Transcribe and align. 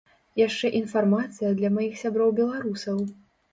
Яшчэ 0.39 0.71
інфармацыя 0.79 1.53
для 1.61 1.73
маіх 1.77 2.01
сяброў 2.03 2.35
беларусаў! 2.43 3.07